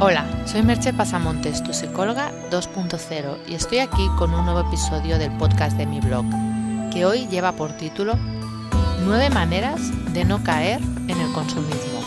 [0.00, 5.36] Hola, soy Merche Pasamontes, tu psicóloga 2.0, y estoy aquí con un nuevo episodio del
[5.38, 6.24] podcast de mi blog,
[6.92, 9.80] que hoy lleva por título 9 maneras
[10.14, 12.00] de no caer en el consumismo.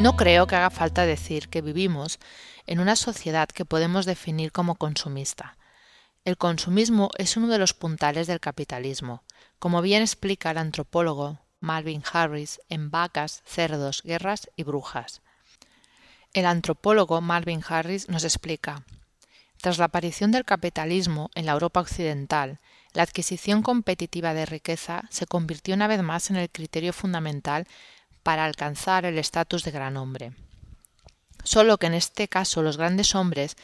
[0.00, 2.18] No creo que haga falta decir que vivimos
[2.66, 5.56] en una sociedad que podemos definir como consumista.
[6.24, 9.22] El consumismo es uno de los puntales del capitalismo,
[9.60, 15.22] como bien explica el antropólogo Marvin Harris en Vacas, Cerdos, Guerras y Brujas.
[16.34, 18.84] El antropólogo Marvin Harris nos explica
[19.60, 22.58] Tras la aparición del capitalismo en la Europa occidental,
[22.94, 27.66] la adquisición competitiva de riqueza se convirtió una vez más en el criterio fundamental
[28.22, 30.32] para alcanzar el estatus de gran hombre.
[31.44, 33.56] Solo que en este caso los grandes hombres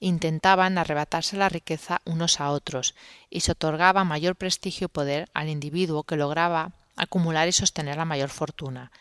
[0.00, 2.94] intentaban arrebatarse la riqueza unos a otros
[3.28, 8.06] y se otorgaba mayor prestigio y poder al individuo que lograba acumular y sostener la
[8.06, 8.92] mayor fortuna.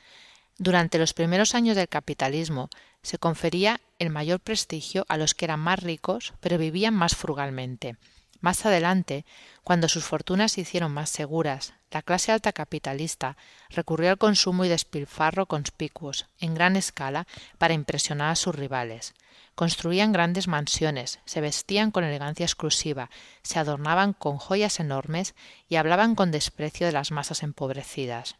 [0.57, 2.69] Durante los primeros años del capitalismo
[3.03, 7.97] se confería el mayor prestigio a los que eran más ricos pero vivían más frugalmente.
[8.43, 9.25] Más adelante,
[9.63, 13.37] cuando sus fortunas se hicieron más seguras, la clase alta capitalista
[13.69, 17.25] recurrió al consumo y despilfarro conspicuos, en gran escala,
[17.57, 19.13] para impresionar a sus rivales.
[19.55, 23.09] Construían grandes mansiones, se vestían con elegancia exclusiva,
[23.43, 25.35] se adornaban con joyas enormes
[25.69, 28.35] y hablaban con desprecio de las masas empobrecidas.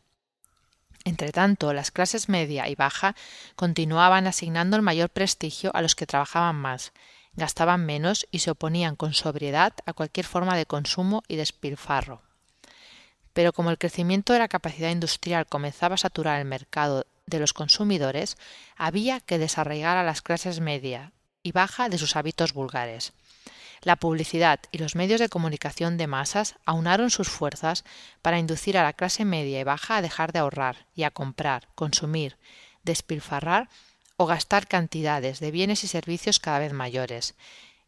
[1.05, 3.15] Entretanto, las clases media y baja
[3.55, 6.93] continuaban asignando el mayor prestigio a los que trabajaban más,
[7.35, 12.21] gastaban menos y se oponían con sobriedad a cualquier forma de consumo y despilfarro.
[13.33, 17.53] Pero como el crecimiento de la capacidad industrial comenzaba a saturar el mercado de los
[17.53, 18.37] consumidores,
[18.77, 23.13] había que desarraigar a las clases media y baja de sus hábitos vulgares.
[23.83, 27.83] La publicidad y los medios de comunicación de masas aunaron sus fuerzas
[28.21, 31.67] para inducir a la clase media y baja a dejar de ahorrar y a comprar,
[31.75, 32.37] consumir,
[32.83, 33.69] despilfarrar
[34.15, 37.35] o gastar cantidades de bienes y servicios cada vez mayores.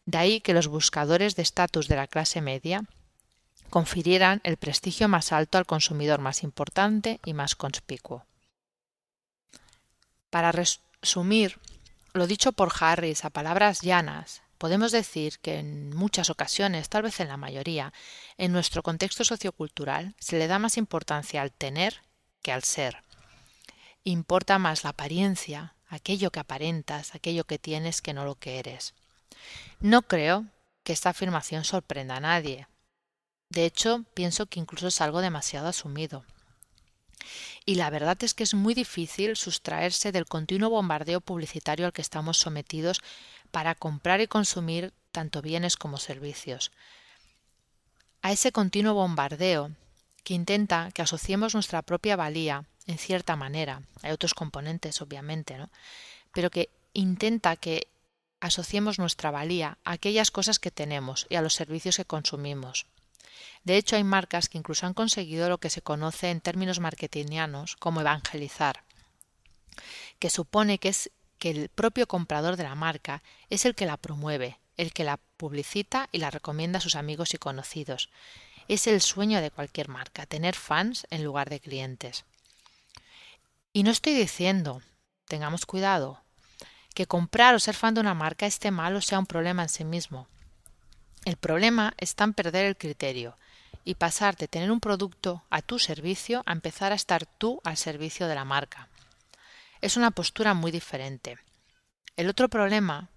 [0.05, 2.83] De ahí que los buscadores de estatus de la clase media
[3.69, 8.25] confirieran el prestigio más alto al consumidor más importante y más conspicuo.
[10.29, 11.57] Para resumir
[12.13, 17.19] lo dicho por Harris a palabras llanas, podemos decir que en muchas ocasiones, tal vez
[17.19, 17.93] en la mayoría,
[18.37, 22.01] en nuestro contexto sociocultural se le da más importancia al tener
[22.41, 23.03] que al ser.
[24.03, 28.93] Importa más la apariencia, aquello que aparentas, aquello que tienes que no lo que eres.
[29.79, 30.45] No creo
[30.83, 32.67] que esta afirmación sorprenda a nadie.
[33.49, 36.23] De hecho, pienso que incluso es algo demasiado asumido.
[37.65, 42.01] Y la verdad es que es muy difícil sustraerse del continuo bombardeo publicitario al que
[42.01, 43.01] estamos sometidos
[43.55, 46.73] para comprar y consumir tanto bienes como servicios.
[48.21, 49.71] A ese continuo bombardeo
[50.25, 53.81] que intenta que asociemos nuestra propia valía en cierta manera.
[54.01, 55.69] Hay otros componentes, obviamente, ¿no?
[56.33, 57.87] Pero que intenta que
[58.41, 62.87] asociemos nuestra valía a aquellas cosas que tenemos y a los servicios que consumimos.
[63.63, 67.77] De hecho, hay marcas que incluso han conseguido lo que se conoce en términos marketingianos
[67.77, 68.83] como evangelizar,
[70.19, 73.97] que supone que es que el propio comprador de la marca es el que la
[73.97, 78.09] promueve, el que la publicita y la recomienda a sus amigos y conocidos.
[78.67, 82.25] Es el sueño de cualquier marca, tener fans en lugar de clientes.
[83.73, 84.81] Y no estoy diciendo,
[85.27, 86.21] tengamos cuidado,
[86.93, 89.69] que comprar o ser fan de una marca esté mal o sea un problema en
[89.69, 90.27] sí mismo.
[91.25, 93.37] El problema está en perder el criterio
[93.83, 97.77] y pasar de tener un producto a tu servicio a empezar a estar tú al
[97.77, 98.87] servicio de la marca.
[99.85, 101.37] Es una postura muy diferente.
[102.17, 103.11] El otro problema,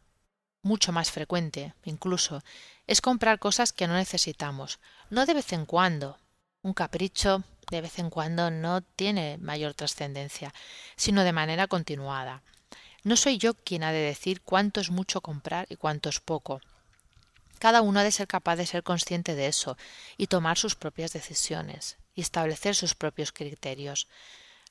[0.60, 2.42] mucho más frecuente incluso,
[2.86, 6.18] es comprar cosas que no necesitamos, no de vez en cuando.
[6.60, 10.52] Un capricho de vez en cuando no tiene mayor trascendencia,
[10.94, 12.42] sino de manera continuada.
[13.02, 16.60] No soy yo quien ha de decir cuánto es mucho comprar y cuánto es poco.
[17.58, 19.78] Cada uno ha de ser capaz de ser consciente de eso
[20.18, 24.06] y tomar sus propias decisiones y establecer sus propios criterios.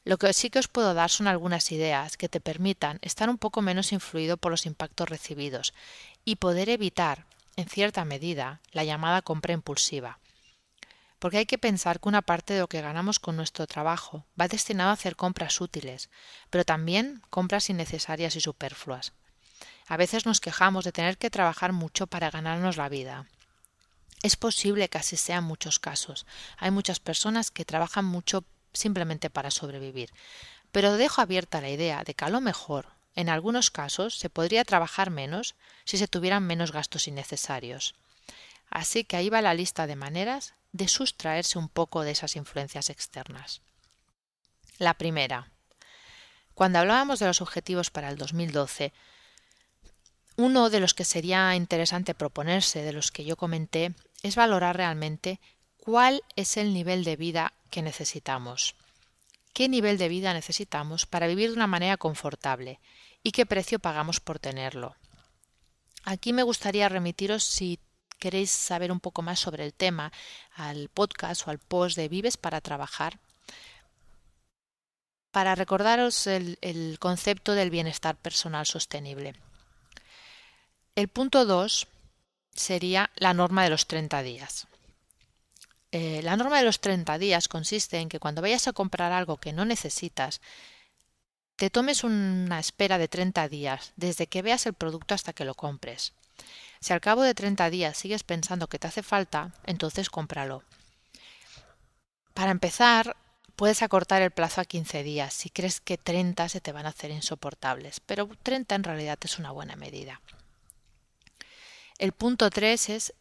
[0.07, 3.37] Lo que sí que os puedo dar son algunas ideas que te permitan estar un
[3.37, 5.73] poco menos influido por los impactos recibidos
[6.23, 7.25] y poder evitar,
[7.57, 10.19] en cierta medida, la llamada compra impulsiva.
[11.19, 14.47] Porque hay que pensar que una parte de lo que ganamos con nuestro trabajo va
[14.47, 16.09] destinado a hacer compras útiles,
[16.49, 19.11] pero también compras innecesarias y superfluas.
[19.89, 23.25] A veces nos quejamos de tener que trabajar mucho para ganarnos la vida.
[24.23, 26.25] Es posible que así sea en muchos casos.
[26.55, 28.45] Hay muchas personas que trabajan mucho
[28.77, 30.11] simplemente para sobrevivir.
[30.71, 34.63] Pero dejo abierta la idea de que a lo mejor, en algunos casos, se podría
[34.63, 37.95] trabajar menos si se tuvieran menos gastos innecesarios.
[38.69, 42.89] Así que ahí va la lista de maneras de sustraerse un poco de esas influencias
[42.89, 43.61] externas.
[44.77, 45.49] La primera,
[46.53, 48.91] Cuando hablábamos de los objetivos para el 2012,
[50.37, 53.93] uno de los que sería interesante proponerse, de los que yo comenté,
[54.23, 55.39] es valorar realmente
[55.87, 58.75] cuál es el nivel de vida que necesitamos.
[59.53, 62.81] ¿Qué nivel de vida necesitamos para vivir de una manera confortable?
[63.23, 64.97] ¿Y qué precio pagamos por tenerlo?
[66.03, 67.79] Aquí me gustaría remitiros, si
[68.19, 70.11] queréis saber un poco más sobre el tema,
[70.57, 73.17] al podcast o al post de Vives para Trabajar,
[75.31, 79.35] para recordaros el, el concepto del bienestar personal sostenible.
[80.95, 81.87] El punto 2
[82.53, 84.67] sería la norma de los 30 días.
[85.91, 89.37] Eh, la norma de los 30 días consiste en que cuando vayas a comprar algo
[89.37, 90.41] que no necesitas,
[91.55, 95.55] te tomes una espera de 30 días desde que veas el producto hasta que lo
[95.55, 96.13] compres.
[96.79, 100.63] Si al cabo de 30 días sigues pensando que te hace falta, entonces cómpralo.
[102.33, 103.17] Para empezar,
[103.55, 106.89] puedes acortar el plazo a 15 días si crees que 30 se te van a
[106.89, 110.21] hacer insoportables, pero 30 en realidad es una buena medida.
[111.97, 113.13] El punto 3 es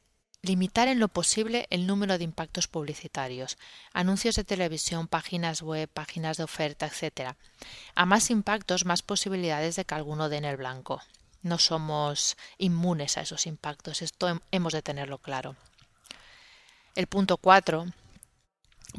[0.46, 3.58] limitar en lo posible el número de impactos publicitarios,
[3.93, 7.34] anuncios de televisión, páginas web, páginas de oferta, etc.
[7.94, 11.02] A más impactos, más posibilidades de que alguno dé en el blanco.
[11.43, 15.56] No somos inmunes a esos impactos, esto hemos de tenerlo claro.
[16.94, 17.87] El punto 4.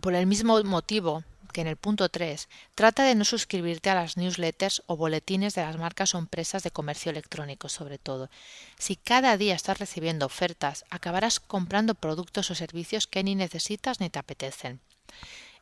[0.01, 1.23] Por el mismo motivo,
[1.61, 5.77] en el punto 3 trata de no suscribirte a las newsletters o boletines de las
[5.77, 8.29] marcas o empresas de comercio electrónico sobre todo.
[8.77, 14.09] Si cada día estás recibiendo ofertas, acabarás comprando productos o servicios que ni necesitas ni
[14.09, 14.79] te apetecen.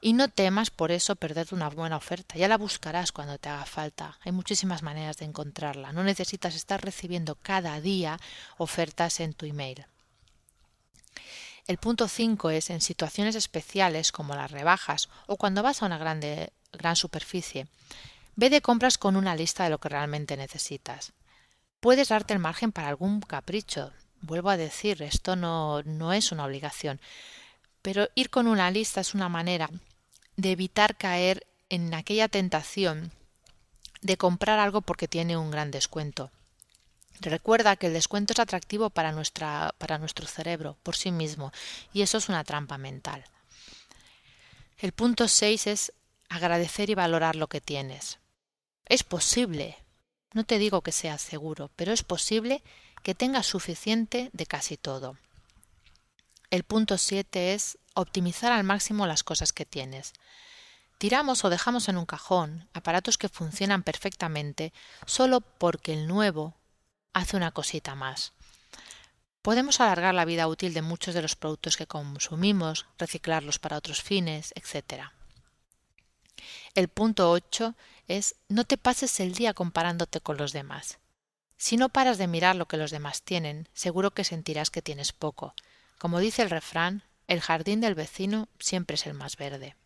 [0.01, 3.65] Y no temas por eso perderte una buena oferta, ya la buscarás cuando te haga
[3.65, 4.19] falta.
[4.21, 5.93] Hay muchísimas maneras de encontrarla.
[5.93, 8.19] No necesitas estar recibiendo cada día
[8.57, 9.85] ofertas en tu email.
[11.67, 15.97] El punto 5 es en situaciones especiales como las rebajas o cuando vas a una
[15.97, 17.65] grande, gran superficie.
[18.35, 21.13] Ve de compras con una lista de lo que realmente necesitas.
[21.79, 23.91] Puedes darte el margen para algún capricho.
[24.21, 27.01] Vuelvo a decir, esto no, no es una obligación.
[27.81, 29.69] Pero ir con una lista es una manera
[30.35, 33.11] de evitar caer en aquella tentación
[34.01, 36.29] de comprar algo porque tiene un gran descuento.
[37.21, 41.51] Recuerda que el descuento es atractivo para, nuestra, para nuestro cerebro por sí mismo
[41.93, 43.23] y eso es una trampa mental.
[44.77, 45.93] El punto 6 es
[46.29, 48.19] agradecer y valorar lo que tienes.
[48.85, 49.77] Es posible,
[50.33, 52.61] no te digo que sea seguro, pero es posible
[53.01, 55.17] que tengas suficiente de casi todo.
[56.51, 60.13] El punto 7 es optimizar al máximo las cosas que tienes.
[60.97, 64.73] Tiramos o dejamos en un cajón aparatos que funcionan perfectamente
[65.05, 66.55] solo porque el nuevo
[67.15, 68.33] hace una cosita más.
[69.41, 74.03] Podemos alargar la vida útil de muchos de los productos que consumimos, reciclarlos para otros
[74.03, 75.05] fines, etc.
[76.73, 77.73] El punto 8
[78.09, 80.99] es no te pases el día comparándote con los demás.
[81.57, 85.13] Si no paras de mirar lo que los demás tienen, seguro que sentirás que tienes
[85.13, 85.53] poco.
[85.97, 89.77] Como dice el refrán, el jardín del vecino siempre es el más verde.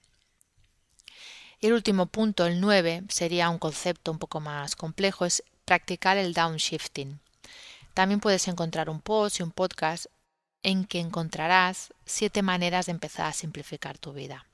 [1.59, 6.18] Y el último punto, el 9, sería un concepto un poco más complejo, es practicar
[6.18, 7.19] el downshifting.
[7.94, 10.07] También puedes encontrar un post y un podcast
[10.63, 14.48] en que encontrarás siete maneras de empezar a simplificar tu vida.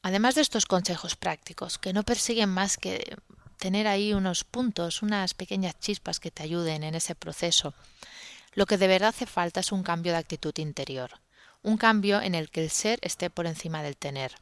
[0.00, 3.16] Además de estos consejos prácticos, que no persiguen más que
[3.58, 7.74] tener ahí unos puntos, unas pequeñas chispas que te ayuden en ese proceso,
[8.52, 11.18] lo que de verdad hace falta es un cambio de actitud interior,
[11.64, 14.36] un cambio en el que el ser esté por encima del tener,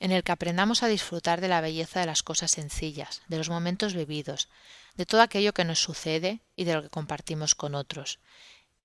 [0.00, 3.48] en el que aprendamos a disfrutar de la belleza de las cosas sencillas, de los
[3.48, 4.48] momentos vividos,
[4.96, 8.18] de todo aquello que nos sucede y de lo que compartimos con otros,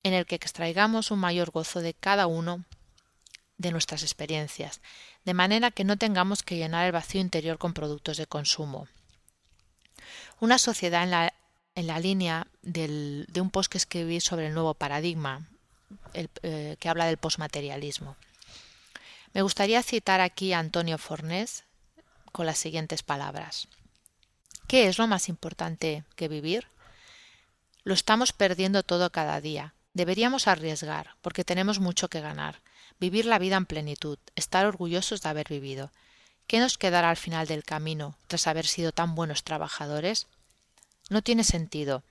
[0.03, 2.63] en el que extraigamos un mayor gozo de cada uno
[3.57, 4.81] de nuestras experiencias,
[5.25, 8.87] de manera que no tengamos que llenar el vacío interior con productos de consumo.
[10.39, 11.33] Una sociedad en la,
[11.75, 15.49] en la línea del, de un post que escribí sobre el nuevo paradigma,
[16.13, 18.15] el, eh, que habla del posmaterialismo.
[19.33, 21.65] Me gustaría citar aquí a Antonio Fornés
[22.31, 23.67] con las siguientes palabras.
[24.67, 26.67] ¿Qué es lo más importante que vivir?
[27.83, 29.73] Lo estamos perdiendo todo cada día.
[29.93, 32.61] Deberíamos arriesgar, porque tenemos mucho que ganar.
[32.99, 35.91] Vivir la vida en plenitud, estar orgullosos de haber vivido.
[36.47, 40.27] ¿Qué nos quedará al final del camino, tras haber sido tan buenos trabajadores?
[41.09, 42.03] No tiene sentido.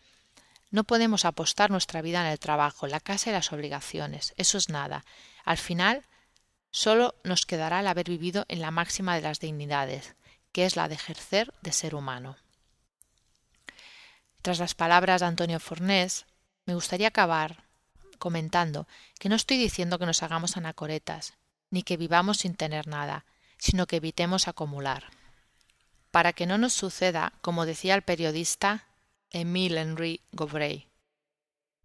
[0.71, 4.35] No podemos apostar nuestra vida en el trabajo, la casa y las obligaciones.
[4.37, 5.05] Eso es nada.
[5.45, 6.05] Al final
[6.71, 10.15] Solo nos quedará el haber vivido en la máxima de las dignidades,
[10.53, 12.37] que es la de ejercer de ser humano.
[14.43, 16.27] Tras las palabras de Antonio Fornés,
[16.67, 17.65] me gustaría acabar
[18.19, 18.87] comentando
[19.19, 21.35] que no estoy diciendo que nos hagamos anacoretas,
[21.71, 23.25] ni que vivamos sin tener nada,
[23.59, 25.11] sino que evitemos acumular.
[26.11, 28.87] para que no nos suceda como decía el periodista
[29.31, 30.88] Emile Henry Gobray.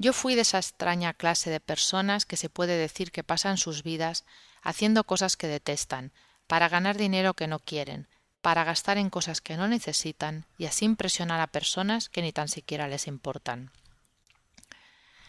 [0.04, 3.84] Yo fui de esa extraña clase de personas que se puede decir que pasan sus
[3.84, 4.26] vidas
[4.62, 6.12] haciendo cosas que detestan,
[6.46, 8.10] para ganar dinero que no quieren,
[8.42, 12.50] para gastar en cosas que no necesitan y así impresionar a personas que ni tan
[12.50, 13.72] siquiera les importan.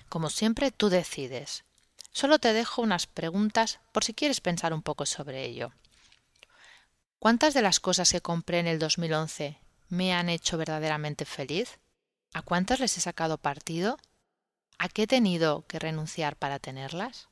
[0.08, 1.62] Como siempre, tú decides.
[2.10, 5.70] Solo te dejo unas preguntas por si quieres pensar un poco sobre ello.
[7.20, 9.56] ¿Cuántas de las cosas que compré en el 2011
[9.88, 11.78] me han hecho verdaderamente feliz?
[12.32, 13.98] ¿A cuántas les he sacado partido?
[14.78, 17.30] ¿A qué he tenido que renunciar para tenerlas?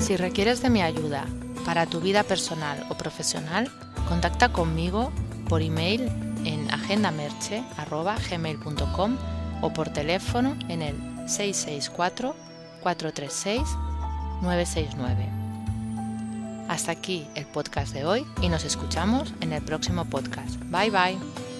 [0.00, 1.26] Si requieres de mi ayuda
[1.64, 3.70] para tu vida personal o profesional,
[4.08, 5.12] contacta conmigo
[5.48, 6.08] por email
[6.44, 9.16] en agendamerche.gmail.com
[9.60, 10.96] o por teléfono en el
[11.28, 12.34] 664
[12.82, 13.62] 436
[14.42, 15.28] 969.
[16.68, 20.56] Hasta aquí el podcast de hoy y nos escuchamos en el próximo podcast.
[20.70, 21.51] Bye bye.